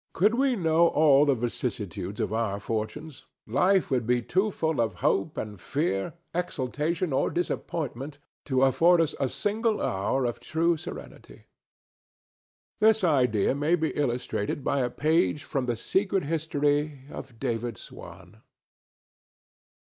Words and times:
Could 0.13 0.33
we 0.33 0.55
know 0.55 0.87
all 0.87 1.25
the 1.25 1.35
vicissitudes 1.35 2.19
of 2.19 2.33
our 2.33 2.59
fortunes, 2.59 3.25
life 3.45 3.91
would 3.91 4.07
be 4.07 4.23
too 4.23 4.49
full 4.49 4.81
of 4.81 4.95
hope 5.05 5.37
and 5.37 5.61
fear, 5.61 6.13
exultation 6.33 7.13
or 7.13 7.29
disappointment, 7.29 8.17
to 8.45 8.63
afford 8.63 8.99
us 8.99 9.13
a 9.19 9.29
single 9.29 9.79
hour 9.79 10.25
of 10.25 10.39
true 10.39 10.75
serenity. 10.75 11.43
This 12.79 13.03
idea 13.03 13.53
may 13.53 13.75
be 13.75 13.91
illustrated 13.91 14.63
by 14.63 14.79
a 14.79 14.89
page 14.89 15.43
from 15.43 15.67
the 15.67 15.75
secret 15.75 16.23
history 16.23 17.01
of 17.11 17.37
David 17.39 17.77
Swan. 17.77 18.41